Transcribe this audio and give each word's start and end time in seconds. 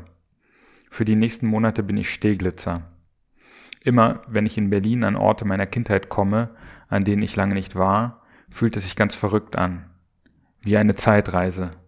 Für 0.90 1.06
die 1.06 1.16
nächsten 1.16 1.46
Monate 1.46 1.84
bin 1.84 1.98
ich 1.98 2.12
Steglitzer. 2.12 2.90
Immer 3.82 4.24
wenn 4.28 4.48
ich 4.48 4.58
in 4.58 4.72
Berlin 4.72 5.04
an 5.04 5.18
Orte 5.18 5.46
meiner 5.46 5.68
Kindheit 5.68 6.10
komme, 6.10 6.56
an 6.88 7.04
denen 7.04 7.22
ich 7.22 7.36
lange 7.36 7.54
nicht 7.54 7.76
war, 7.76 8.24
fühlt 8.50 8.76
es 8.76 8.86
sich 8.86 8.96
ganz 8.96 9.14
verrückt 9.14 9.56
an. 9.56 9.88
Wie 10.62 10.78
eine 10.78 10.96
Zeitreise. 10.96 11.85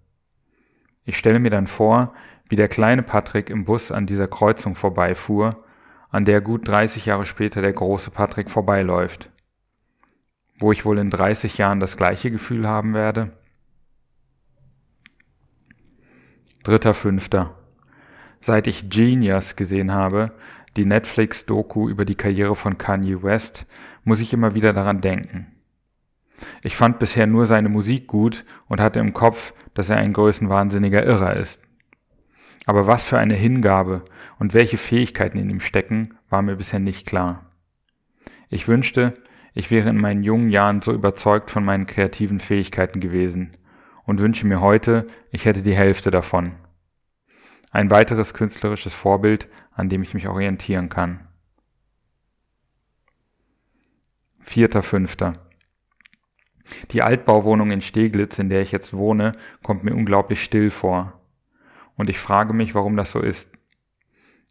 Ich 1.07 1.17
stelle 1.17 1.39
mir 1.39 1.49
dann 1.49 1.67
vor, 1.67 2.13
wie 2.49 2.57
der 2.57 2.67
kleine 2.67 3.01
Patrick 3.01 3.49
im 3.49 3.63
Bus 3.63 3.93
an 3.93 4.05
dieser 4.05 4.27
Kreuzung 4.27 4.75
vorbeifuhr, 4.75 5.63
an 6.09 6.25
der 6.25 6.41
gut 6.41 6.67
30 6.67 7.05
Jahre 7.05 7.25
später 7.25 7.61
der 7.61 7.71
große 7.71 8.11
Patrick 8.11 8.49
vorbeiläuft. 8.49 9.29
Wo 10.59 10.73
ich 10.73 10.83
wohl 10.83 10.97
in 10.97 11.09
30 11.09 11.57
Jahren 11.57 11.79
das 11.79 11.95
gleiche 11.95 12.29
Gefühl 12.29 12.67
haben 12.67 12.93
werde? 12.93 13.31
Dritter 16.63 16.93
Fünfter. 16.93 17.55
Seit 18.41 18.67
ich 18.67 18.89
Genius 18.89 19.55
gesehen 19.55 19.93
habe, 19.93 20.33
die 20.75 20.85
Netflix-Doku 20.85 21.87
über 21.87 22.03
die 22.03 22.15
Karriere 22.15 22.57
von 22.57 22.77
Kanye 22.77 23.23
West, 23.23 23.65
muss 24.03 24.19
ich 24.19 24.33
immer 24.33 24.55
wieder 24.55 24.73
daran 24.73 24.99
denken. 24.99 25.56
Ich 26.61 26.75
fand 26.75 26.99
bisher 26.99 27.27
nur 27.27 27.45
seine 27.45 27.69
Musik 27.69 28.07
gut 28.07 28.45
und 28.67 28.79
hatte 28.79 28.99
im 28.99 29.13
Kopf, 29.13 29.53
dass 29.73 29.89
er 29.89 29.97
ein 29.97 30.13
größenwahnsinniger 30.13 31.03
Irrer 31.03 31.35
ist. 31.35 31.63
Aber 32.65 32.85
was 32.85 33.03
für 33.03 33.17
eine 33.17 33.35
Hingabe 33.35 34.03
und 34.39 34.53
welche 34.53 34.77
Fähigkeiten 34.77 35.37
in 35.37 35.49
ihm 35.49 35.61
stecken, 35.61 36.17
war 36.29 36.41
mir 36.41 36.57
bisher 36.57 36.79
nicht 36.79 37.07
klar. 37.07 37.45
Ich 38.49 38.67
wünschte, 38.67 39.13
ich 39.53 39.71
wäre 39.71 39.89
in 39.89 39.97
meinen 39.97 40.23
jungen 40.23 40.49
Jahren 40.49 40.81
so 40.81 40.93
überzeugt 40.93 41.49
von 41.49 41.63
meinen 41.63 41.85
kreativen 41.85 42.39
Fähigkeiten 42.39 42.99
gewesen 42.99 43.57
und 44.03 44.21
wünsche 44.21 44.45
mir 44.45 44.61
heute, 44.61 45.07
ich 45.31 45.45
hätte 45.45 45.63
die 45.63 45.75
Hälfte 45.75 46.11
davon. 46.11 46.53
Ein 47.71 47.89
weiteres 47.89 48.33
künstlerisches 48.33 48.93
Vorbild, 48.93 49.49
an 49.71 49.89
dem 49.89 50.03
ich 50.03 50.13
mich 50.13 50.27
orientieren 50.27 50.89
kann. 50.89 51.27
Vierter 54.39 54.81
Fünfter. 54.81 55.46
Die 56.91 57.01
Altbauwohnung 57.01 57.71
in 57.71 57.81
Steglitz, 57.81 58.39
in 58.39 58.49
der 58.49 58.61
ich 58.61 58.71
jetzt 58.71 58.93
wohne, 58.93 59.33
kommt 59.63 59.83
mir 59.83 59.95
unglaublich 59.95 60.43
still 60.43 60.71
vor. 60.71 61.13
Und 61.95 62.09
ich 62.09 62.19
frage 62.19 62.53
mich, 62.53 62.75
warum 62.75 62.97
das 62.97 63.11
so 63.11 63.19
ist. 63.19 63.51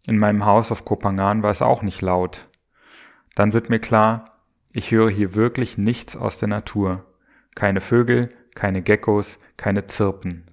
In 0.07 0.19
meinem 0.19 0.45
Haus 0.45 0.71
auf 0.73 0.85
Kopangan 0.85 1.43
war 1.43 1.51
es 1.51 1.63
auch 1.63 1.83
nicht 1.83 2.01
laut. 2.01 2.49
Dann 3.35 3.53
wird 3.53 3.71
mir 3.71 3.81
klar, 3.81 4.39
ich 4.73 4.91
höre 4.91 5.11
hier 5.11 5.35
wirklich 5.35 5.79
nichts 5.79 6.17
aus 6.17 6.39
der 6.39 6.49
Natur. 6.49 7.05
Keine 7.55 7.81
Vögel, 7.81 8.29
keine 8.55 8.83
Geckos, 8.83 9.39
keine 9.57 9.87
Zirpen. 9.87 10.51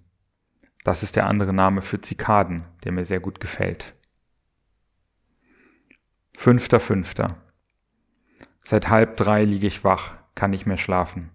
Das 0.84 1.04
ist 1.04 1.16
der 1.16 1.28
andere 1.28 1.54
Name 1.54 1.82
für 1.82 2.02
Zikaden, 2.02 2.66
der 2.84 2.92
mir 2.92 3.06
sehr 3.06 3.20
gut 3.20 3.40
gefällt. 3.40 3.94
Fünfter 6.36 6.80
Fünfter. 6.80 7.38
Seit 8.64 8.90
halb 8.90 9.18
drei 9.18 9.44
liege 9.46 9.68
ich 9.68 9.84
wach, 9.84 10.16
kann 10.36 10.52
nicht 10.52 10.66
mehr 10.66 10.78
schlafen. 10.78 11.30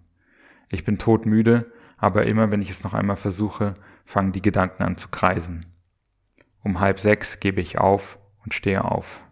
Ich 0.69 0.85
bin 0.85 0.97
todmüde, 0.97 1.71
aber 1.97 2.25
immer 2.25 2.51
wenn 2.51 2.61
ich 2.61 2.69
es 2.69 2.83
noch 2.83 2.93
einmal 2.93 3.17
versuche, 3.17 3.73
fangen 4.05 4.31
die 4.31 4.41
Gedanken 4.41 4.83
an 4.83 4.97
zu 4.97 5.09
kreisen. 5.09 5.65
Um 6.63 6.79
halb 6.79 6.99
sechs 6.99 7.39
gebe 7.39 7.61
ich 7.61 7.77
auf 7.77 8.19
und 8.43 8.53
stehe 8.53 8.85
auf. 8.85 9.23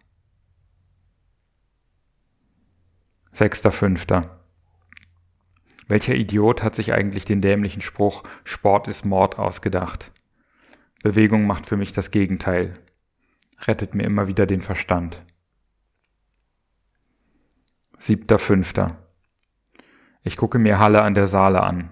Sechster 3.32 3.72
Fünfter. 3.72 4.42
Welcher 5.88 6.16
Idiot 6.16 6.64
hat 6.64 6.76
sich 6.76 6.92
eigentlich 6.92 7.24
den 7.24 7.40
dämlichen 7.40 7.82
Spruch 7.82 8.24
Sport 8.44 8.88
ist 8.88 9.06
Mord 9.06 9.38
ausgedacht? 9.38 10.12
Bewegung 11.04 11.46
macht 11.46 11.66
für 11.66 11.78
mich 11.78 11.94
das 11.94 12.12
Gegenteil. 12.12 12.74
Rettet 13.66 13.96
mir 13.96 14.04
immer 14.04 14.28
wieder 14.28 14.46
den 14.46 14.62
Verstand. 14.62 15.24
Siebter 18.00 18.40
Fünfter. 18.40 19.07
Ich 20.28 20.36
gucke 20.36 20.60
mir 20.60 20.78
Halle 20.78 21.04
an 21.04 21.14
der 21.14 21.28
Saale 21.28 21.64
an. 21.64 21.90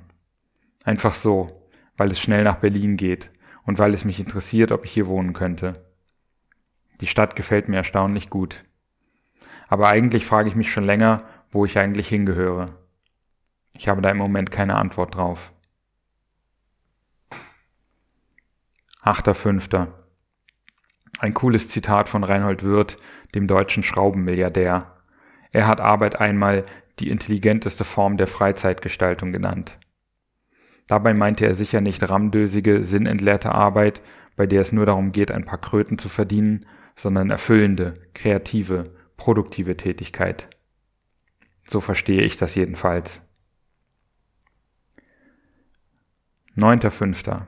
Einfach 0.84 1.14
so, 1.14 1.70
weil 1.96 2.12
es 2.12 2.20
schnell 2.20 2.44
nach 2.44 2.58
Berlin 2.58 2.98
geht 2.98 3.32
und 3.64 3.80
weil 3.80 3.94
es 3.94 4.04
mich 4.04 4.20
interessiert, 4.20 4.74
ob 4.74 4.84
ich 4.84 4.92
hier 4.92 5.08
wohnen 5.08 5.32
könnte. 5.32 5.86
Die 7.00 7.08
Stadt 7.08 7.38
gefällt 7.38 7.70
mir 7.70 7.78
erstaunlich 7.78 8.30
gut. 8.30 8.64
Aber 9.70 9.88
eigentlich 9.88 10.26
frage 10.26 10.50
ich 10.50 10.56
mich 10.58 10.70
schon 10.70 10.84
länger, 10.84 11.24
wo 11.50 11.64
ich 11.64 11.80
eigentlich 11.80 12.10
hingehöre. 12.10 12.78
Ich 13.72 13.88
habe 13.88 14.02
da 14.02 14.10
im 14.10 14.18
Moment 14.18 14.52
keine 14.52 14.76
Antwort 14.76 15.16
drauf. 15.16 15.54
Achter 19.00 19.34
Fünfter. 19.34 20.10
Ein 21.20 21.34
cooles 21.34 21.70
Zitat 21.70 22.10
von 22.10 22.26
Reinhold 22.26 22.64
Wirth, 22.64 22.98
dem 23.34 23.48
deutschen 23.48 23.82
Schraubenmilliardär. 23.82 24.95
Er 25.56 25.68
hat 25.68 25.80
Arbeit 25.80 26.20
einmal 26.20 26.66
die 27.00 27.10
intelligenteste 27.10 27.86
Form 27.86 28.18
der 28.18 28.28
Freizeitgestaltung 28.28 29.32
genannt. 29.32 29.80
Dabei 30.88 31.14
meinte 31.14 31.46
er 31.46 31.56
sicher 31.56 31.80
nicht 31.80 32.10
rammdösige, 32.10 32.84
sinnentleerte 32.84 33.54
Arbeit, 33.54 34.02
bei 34.36 34.48
der 34.48 34.60
es 34.60 34.74
nur 34.74 34.86
darum 34.86 35.14
geht, 35.14 35.32
ein 35.32 35.46
paar 35.46 35.62
Kröten 35.62 35.98
zu 35.98 36.10
verdienen, 36.10 36.66
sondern 36.98 37.30
erfüllende, 37.30 37.94
kreative, 38.14 38.96
produktive 39.16 39.78
Tätigkeit. 39.78 40.50
So 41.66 41.80
verstehe 41.80 42.24
ich 42.24 42.36
das 42.36 42.54
jedenfalls. 42.56 43.22
Neunter 46.54 46.92
Fünfter. 46.92 47.48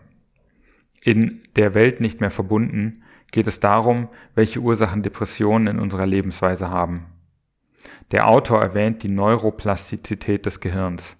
In 1.01 1.41
Der 1.57 1.73
Welt 1.73 1.99
nicht 1.99 2.21
mehr 2.21 2.31
verbunden 2.31 3.03
geht 3.33 3.47
es 3.47 3.59
darum, 3.59 4.07
welche 4.33 4.61
Ursachen 4.61 5.01
Depressionen 5.01 5.75
in 5.75 5.79
unserer 5.81 6.05
Lebensweise 6.05 6.69
haben. 6.69 7.07
Der 8.11 8.27
Autor 8.27 8.61
erwähnt 8.61 9.03
die 9.03 9.09
Neuroplastizität 9.09 10.45
des 10.45 10.59
Gehirns. 10.59 11.17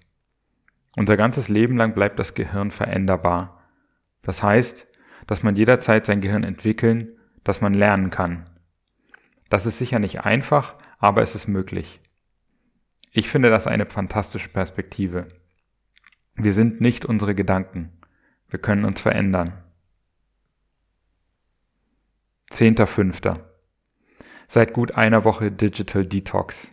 Unser 0.96 1.16
ganzes 1.16 1.48
Leben 1.48 1.76
lang 1.76 1.94
bleibt 1.94 2.18
das 2.18 2.34
Gehirn 2.34 2.70
veränderbar. 2.70 3.62
Das 4.22 4.42
heißt, 4.42 4.86
dass 5.26 5.42
man 5.42 5.56
jederzeit 5.56 6.06
sein 6.06 6.20
Gehirn 6.20 6.44
entwickeln, 6.44 7.16
dass 7.44 7.60
man 7.60 7.74
lernen 7.74 8.10
kann. 8.10 8.44
Das 9.48 9.66
ist 9.66 9.78
sicher 9.78 9.98
nicht 9.98 10.22
einfach, 10.24 10.74
aber 10.98 11.22
es 11.22 11.34
ist 11.34 11.46
möglich. 11.46 12.00
Ich 13.12 13.28
finde 13.28 13.50
das 13.50 13.66
eine 13.66 13.86
fantastische 13.86 14.48
Perspektive. 14.48 15.28
Wir 16.34 16.52
sind 16.52 16.80
nicht 16.80 17.04
unsere 17.04 17.34
Gedanken. 17.34 17.92
Wir 18.48 18.58
können 18.58 18.84
uns 18.84 19.00
verändern. 19.00 19.52
Zehnter 22.50 22.86
Fünfter. 22.86 23.47
Seit 24.50 24.72
gut 24.72 24.92
einer 24.92 25.24
Woche 25.24 25.52
Digital 25.52 26.06
Detox. 26.06 26.68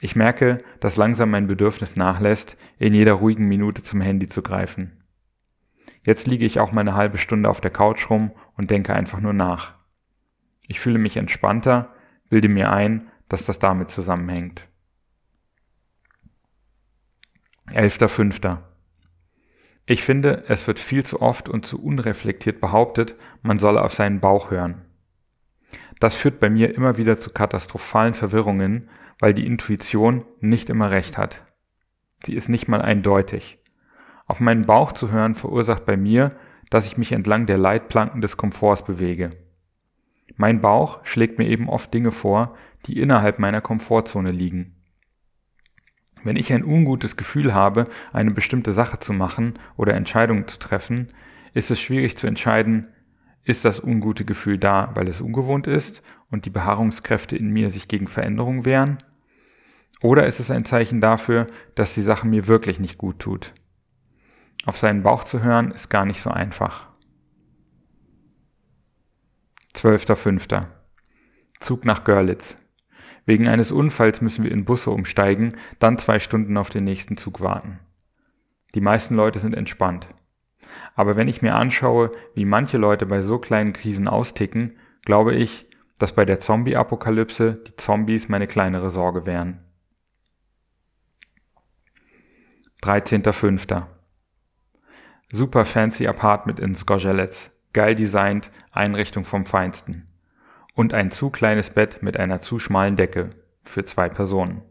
Ich 0.00 0.16
merke, 0.16 0.58
dass 0.80 0.96
langsam 0.96 1.30
mein 1.30 1.46
Bedürfnis 1.46 1.96
nachlässt, 1.96 2.56
in 2.78 2.94
jeder 2.94 3.12
ruhigen 3.12 3.46
Minute 3.46 3.82
zum 3.82 4.00
Handy 4.00 4.28
zu 4.28 4.40
greifen. 4.40 5.04
Jetzt 6.02 6.26
liege 6.26 6.46
ich 6.46 6.60
auch 6.60 6.72
mal 6.72 6.80
eine 6.80 6.94
halbe 6.94 7.18
Stunde 7.18 7.50
auf 7.50 7.60
der 7.60 7.70
Couch 7.70 8.08
rum 8.08 8.32
und 8.56 8.70
denke 8.70 8.94
einfach 8.94 9.20
nur 9.20 9.34
nach. 9.34 9.74
Ich 10.66 10.80
fühle 10.80 10.98
mich 10.98 11.18
entspannter, 11.18 11.92
bilde 12.30 12.48
mir 12.48 12.72
ein, 12.72 13.10
dass 13.28 13.44
das 13.44 13.58
damit 13.58 13.90
zusammenhängt. 13.90 14.66
11.05. 17.72 18.58
Ich 19.84 20.02
finde, 20.02 20.44
es 20.48 20.66
wird 20.66 20.80
viel 20.80 21.04
zu 21.04 21.20
oft 21.20 21.50
und 21.50 21.66
zu 21.66 21.82
unreflektiert 21.82 22.62
behauptet, 22.62 23.14
man 23.42 23.58
solle 23.58 23.82
auf 23.82 23.92
seinen 23.92 24.20
Bauch 24.20 24.50
hören. 24.50 24.87
Das 26.00 26.14
führt 26.14 26.40
bei 26.40 26.50
mir 26.50 26.74
immer 26.74 26.96
wieder 26.96 27.18
zu 27.18 27.30
katastrophalen 27.30 28.14
Verwirrungen, 28.14 28.88
weil 29.18 29.34
die 29.34 29.46
Intuition 29.46 30.24
nicht 30.40 30.70
immer 30.70 30.90
recht 30.90 31.18
hat. 31.18 31.44
Sie 32.22 32.34
ist 32.34 32.48
nicht 32.48 32.68
mal 32.68 32.82
eindeutig. 32.82 33.58
Auf 34.26 34.40
meinen 34.40 34.62
Bauch 34.62 34.92
zu 34.92 35.10
hören 35.10 35.34
verursacht 35.34 35.86
bei 35.86 35.96
mir, 35.96 36.36
dass 36.70 36.86
ich 36.86 36.98
mich 36.98 37.12
entlang 37.12 37.46
der 37.46 37.58
Leitplanken 37.58 38.20
des 38.20 38.36
Komforts 38.36 38.84
bewege. 38.84 39.30
Mein 40.36 40.60
Bauch 40.60 41.00
schlägt 41.04 41.38
mir 41.38 41.48
eben 41.48 41.68
oft 41.68 41.92
Dinge 41.92 42.12
vor, 42.12 42.54
die 42.86 43.00
innerhalb 43.00 43.38
meiner 43.38 43.60
Komfortzone 43.60 44.30
liegen. 44.30 44.76
Wenn 46.22 46.36
ich 46.36 46.52
ein 46.52 46.64
ungutes 46.64 47.16
Gefühl 47.16 47.54
habe, 47.54 47.84
eine 48.12 48.30
bestimmte 48.30 48.72
Sache 48.72 48.98
zu 48.98 49.12
machen 49.12 49.58
oder 49.76 49.94
Entscheidungen 49.94 50.46
zu 50.46 50.58
treffen, 50.58 51.12
ist 51.54 51.70
es 51.70 51.80
schwierig 51.80 52.16
zu 52.16 52.26
entscheiden, 52.26 52.88
ist 53.48 53.64
das 53.64 53.82
ungute 53.82 54.26
Gefühl 54.26 54.58
da, 54.58 54.90
weil 54.94 55.08
es 55.08 55.22
ungewohnt 55.22 55.66
ist 55.66 56.02
und 56.30 56.44
die 56.44 56.50
Beharrungskräfte 56.50 57.34
in 57.34 57.48
mir 57.48 57.70
sich 57.70 57.88
gegen 57.88 58.06
Veränderung 58.06 58.66
wehren? 58.66 58.98
Oder 60.02 60.26
ist 60.26 60.38
es 60.38 60.50
ein 60.50 60.66
Zeichen 60.66 61.00
dafür, 61.00 61.46
dass 61.74 61.94
die 61.94 62.02
Sache 62.02 62.26
mir 62.26 62.46
wirklich 62.46 62.78
nicht 62.78 62.98
gut 62.98 63.20
tut? 63.20 63.54
Auf 64.66 64.76
seinen 64.76 65.02
Bauch 65.02 65.24
zu 65.24 65.42
hören 65.42 65.70
ist 65.70 65.88
gar 65.88 66.04
nicht 66.04 66.20
so 66.20 66.28
einfach. 66.28 66.88
12.05. 69.74 70.66
Zug 71.58 71.86
nach 71.86 72.04
Görlitz. 72.04 72.56
Wegen 73.24 73.48
eines 73.48 73.72
Unfalls 73.72 74.20
müssen 74.20 74.44
wir 74.44 74.52
in 74.52 74.66
Busse 74.66 74.90
umsteigen, 74.90 75.56
dann 75.78 75.96
zwei 75.96 76.18
Stunden 76.18 76.58
auf 76.58 76.68
den 76.68 76.84
nächsten 76.84 77.16
Zug 77.16 77.40
warten. 77.40 77.78
Die 78.74 78.82
meisten 78.82 79.14
Leute 79.14 79.38
sind 79.38 79.54
entspannt. 79.54 80.06
Aber 80.94 81.16
wenn 81.16 81.28
ich 81.28 81.42
mir 81.42 81.54
anschaue, 81.54 82.12
wie 82.34 82.44
manche 82.44 82.78
Leute 82.78 83.06
bei 83.06 83.22
so 83.22 83.38
kleinen 83.38 83.72
Krisen 83.72 84.08
austicken, 84.08 84.76
glaube 85.04 85.34
ich, 85.34 85.66
dass 85.98 86.12
bei 86.12 86.24
der 86.24 86.40
Zombie-Apokalypse 86.40 87.62
die 87.66 87.76
Zombies 87.76 88.28
meine 88.28 88.46
kleinere 88.46 88.90
Sorge 88.90 89.26
wären. 89.26 89.60
13.05. 92.82 93.86
Super 95.30 95.64
fancy 95.64 96.06
Apartment 96.06 96.60
in 96.60 96.74
Skorzelec. 96.74 97.50
Geil 97.72 97.94
designt, 97.94 98.50
Einrichtung 98.72 99.24
vom 99.24 99.44
Feinsten. 99.46 100.08
Und 100.74 100.94
ein 100.94 101.10
zu 101.10 101.30
kleines 101.30 101.70
Bett 101.70 102.02
mit 102.02 102.16
einer 102.16 102.40
zu 102.40 102.58
schmalen 102.58 102.96
Decke. 102.96 103.30
Für 103.64 103.84
zwei 103.84 104.08
Personen. 104.08 104.62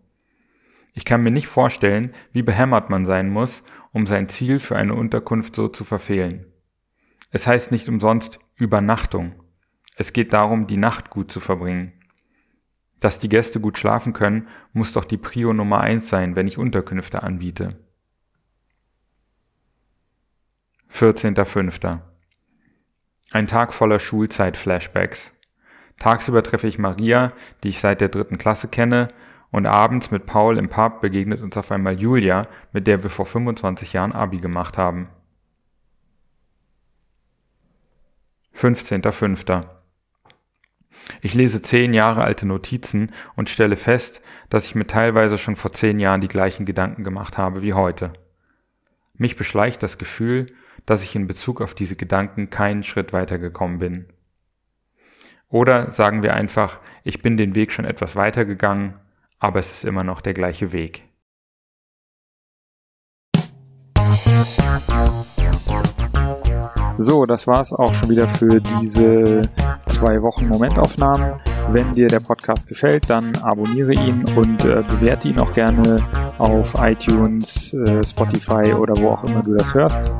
Ich 0.97 1.05
kann 1.05 1.21
mir 1.21 1.29
nicht 1.29 1.45
vorstellen, 1.45 2.11
wie 2.31 2.41
behämmert 2.41 2.89
man 2.89 3.05
sein 3.05 3.29
muss, 3.29 3.61
um 3.91 4.07
sein 4.07 4.29
Ziel 4.29 4.59
für 4.59 4.75
eine 4.75 4.95
Unterkunft 4.95 5.55
so 5.55 5.67
zu 5.67 5.83
verfehlen. 5.83 6.47
Es 7.29 7.45
heißt 7.45 7.71
nicht 7.71 7.87
umsonst 7.87 8.39
Übernachtung. 8.55 9.35
Es 9.95 10.11
geht 10.11 10.33
darum, 10.33 10.65
die 10.65 10.77
Nacht 10.77 11.11
gut 11.11 11.31
zu 11.31 11.39
verbringen. 11.39 11.93
Dass 12.99 13.19
die 13.19 13.29
Gäste 13.29 13.59
gut 13.59 13.77
schlafen 13.77 14.11
können, 14.11 14.47
muss 14.73 14.91
doch 14.91 15.05
die 15.05 15.17
Prio 15.17 15.53
Nummer 15.53 15.81
eins 15.81 16.09
sein, 16.09 16.35
wenn 16.35 16.47
ich 16.47 16.57
Unterkünfte 16.57 17.21
anbiete. 17.21 17.77
14.05. 20.91 21.99
Ein 23.33 23.45
Tag 23.45 23.71
voller 23.71 23.99
Schulzeit-Flashbacks. 23.99 25.31
Tagsüber 25.99 26.41
treffe 26.41 26.65
ich 26.65 26.79
Maria, 26.79 27.33
die 27.63 27.69
ich 27.69 27.81
seit 27.81 28.01
der 28.01 28.09
dritten 28.09 28.39
Klasse 28.39 28.67
kenne, 28.67 29.09
und 29.51 29.65
abends 29.65 30.11
mit 30.11 30.25
Paul 30.25 30.57
im 30.57 30.69
Pub 30.69 31.01
begegnet 31.01 31.41
uns 31.41 31.57
auf 31.57 31.71
einmal 31.71 31.99
Julia, 31.99 32.47
mit 32.73 32.87
der 32.87 33.03
wir 33.03 33.09
vor 33.09 33.25
25 33.25 33.93
Jahren 33.93 34.11
Abi 34.11 34.39
gemacht 34.39 34.77
haben. 34.77 35.09
15.05. 38.55 39.65
Ich 41.21 41.33
lese 41.33 41.61
zehn 41.61 41.93
Jahre 41.93 42.23
alte 42.23 42.45
Notizen 42.45 43.11
und 43.35 43.49
stelle 43.49 43.77
fest, 43.77 44.21
dass 44.49 44.65
ich 44.65 44.75
mir 44.75 44.87
teilweise 44.87 45.37
schon 45.37 45.55
vor 45.55 45.71
zehn 45.71 45.99
Jahren 45.99 46.21
die 46.21 46.27
gleichen 46.27 46.65
Gedanken 46.65 47.03
gemacht 47.03 47.37
habe 47.37 47.61
wie 47.61 47.73
heute. 47.73 48.13
Mich 49.15 49.35
beschleicht 49.35 49.81
das 49.83 49.97
Gefühl, 49.97 50.47
dass 50.85 51.03
ich 51.03 51.15
in 51.15 51.27
Bezug 51.27 51.61
auf 51.61 51.73
diese 51.73 51.95
Gedanken 51.95 52.49
keinen 52.49 52.83
Schritt 52.83 53.13
weitergekommen 53.13 53.79
bin. 53.79 54.05
Oder 55.49 55.91
sagen 55.91 56.23
wir 56.23 56.33
einfach, 56.33 56.79
ich 57.03 57.21
bin 57.21 57.37
den 57.37 57.55
Weg 57.55 57.71
schon 57.71 57.85
etwas 57.85 58.15
weitergegangen, 58.15 58.95
aber 59.39 59.59
es 59.59 59.71
ist 59.71 59.85
immer 59.85 60.03
noch 60.03 60.21
der 60.21 60.33
gleiche 60.33 60.73
Weg. 60.73 61.03
So, 66.99 67.25
das 67.25 67.45
war's 67.45 67.73
auch 67.73 67.93
schon 67.93 68.09
wieder 68.09 68.27
für 68.27 68.59
diese 68.59 69.43
zwei 69.87 70.19
Wochen 70.23 70.47
Momentaufnahmen. 70.47 71.39
Wenn 71.69 71.93
dir 71.93 72.07
der 72.07 72.21
Podcast 72.21 72.67
gefällt, 72.67 73.07
dann 73.09 73.35
abonniere 73.37 73.93
ihn 73.93 74.25
und 74.35 74.65
äh, 74.65 74.81
bewerte 74.81 75.27
ihn 75.27 75.37
auch 75.37 75.51
gerne 75.51 76.03
auf 76.39 76.73
iTunes, 76.79 77.71
äh, 77.73 78.03
Spotify 78.03 78.73
oder 78.73 78.97
wo 78.97 79.09
auch 79.09 79.23
immer 79.25 79.43
du 79.43 79.53
das 79.55 79.75
hörst. 79.75 80.11